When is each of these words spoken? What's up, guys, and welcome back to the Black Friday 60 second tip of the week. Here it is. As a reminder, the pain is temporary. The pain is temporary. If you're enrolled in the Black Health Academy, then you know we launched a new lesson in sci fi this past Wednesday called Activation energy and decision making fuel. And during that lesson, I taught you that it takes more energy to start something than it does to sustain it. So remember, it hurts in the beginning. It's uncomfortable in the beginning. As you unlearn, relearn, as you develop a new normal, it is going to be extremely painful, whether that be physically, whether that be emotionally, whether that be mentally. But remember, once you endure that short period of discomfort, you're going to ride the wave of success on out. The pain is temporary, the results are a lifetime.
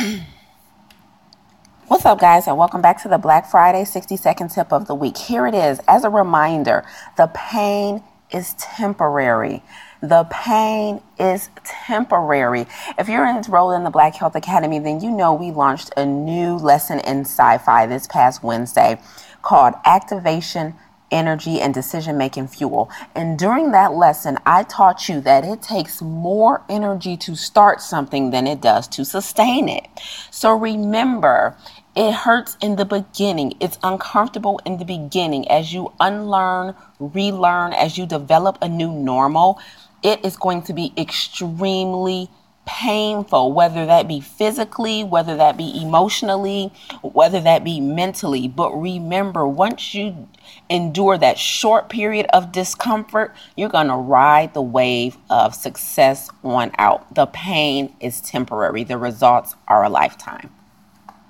What's 1.88 2.06
up, 2.06 2.20
guys, 2.20 2.46
and 2.46 2.56
welcome 2.56 2.80
back 2.80 3.02
to 3.02 3.08
the 3.08 3.18
Black 3.18 3.50
Friday 3.50 3.84
60 3.84 4.16
second 4.16 4.48
tip 4.48 4.72
of 4.72 4.86
the 4.86 4.94
week. 4.94 5.18
Here 5.18 5.46
it 5.46 5.54
is. 5.54 5.80
As 5.86 6.04
a 6.04 6.10
reminder, 6.10 6.84
the 7.16 7.26
pain 7.34 8.02
is 8.30 8.54
temporary. 8.54 9.62
The 10.00 10.24
pain 10.30 11.02
is 11.18 11.50
temporary. 11.64 12.66
If 12.98 13.08
you're 13.08 13.26
enrolled 13.26 13.74
in 13.74 13.84
the 13.84 13.90
Black 13.90 14.14
Health 14.14 14.36
Academy, 14.36 14.78
then 14.78 15.00
you 15.00 15.10
know 15.10 15.34
we 15.34 15.50
launched 15.50 15.90
a 15.96 16.06
new 16.06 16.56
lesson 16.56 17.00
in 17.00 17.20
sci 17.20 17.58
fi 17.58 17.86
this 17.86 18.06
past 18.06 18.42
Wednesday 18.42 19.00
called 19.42 19.74
Activation 19.84 20.74
energy 21.10 21.60
and 21.60 21.74
decision 21.74 22.16
making 22.16 22.48
fuel. 22.48 22.90
And 23.14 23.38
during 23.38 23.72
that 23.72 23.92
lesson, 23.92 24.38
I 24.46 24.62
taught 24.62 25.08
you 25.08 25.20
that 25.22 25.44
it 25.44 25.62
takes 25.62 26.00
more 26.00 26.62
energy 26.68 27.16
to 27.18 27.34
start 27.34 27.80
something 27.80 28.30
than 28.30 28.46
it 28.46 28.60
does 28.60 28.88
to 28.88 29.04
sustain 29.04 29.68
it. 29.68 29.86
So 30.30 30.54
remember, 30.56 31.56
it 31.96 32.12
hurts 32.12 32.56
in 32.60 32.76
the 32.76 32.84
beginning. 32.84 33.54
It's 33.60 33.78
uncomfortable 33.82 34.60
in 34.64 34.78
the 34.78 34.84
beginning. 34.84 35.50
As 35.50 35.72
you 35.72 35.92
unlearn, 35.98 36.74
relearn, 36.98 37.72
as 37.72 37.98
you 37.98 38.06
develop 38.06 38.58
a 38.62 38.68
new 38.68 38.92
normal, 38.92 39.58
it 40.02 40.24
is 40.24 40.36
going 40.36 40.62
to 40.62 40.72
be 40.72 40.92
extremely 40.96 42.30
painful, 42.80 43.52
whether 43.52 43.84
that 43.84 44.08
be 44.08 44.20
physically, 44.20 45.04
whether 45.04 45.36
that 45.36 45.54
be 45.58 45.82
emotionally, 45.82 46.72
whether 47.02 47.38
that 47.38 47.62
be 47.62 47.78
mentally. 47.78 48.48
But 48.48 48.72
remember, 48.72 49.46
once 49.46 49.92
you 49.92 50.26
endure 50.70 51.18
that 51.18 51.38
short 51.38 51.90
period 51.90 52.24
of 52.32 52.52
discomfort, 52.52 53.34
you're 53.54 53.68
going 53.68 53.88
to 53.88 53.96
ride 53.96 54.54
the 54.54 54.62
wave 54.62 55.18
of 55.28 55.54
success 55.54 56.30
on 56.42 56.72
out. 56.78 57.14
The 57.14 57.26
pain 57.26 57.94
is 58.00 58.22
temporary, 58.22 58.84
the 58.84 58.96
results 58.96 59.56
are 59.68 59.84
a 59.84 59.90
lifetime. 59.90 60.50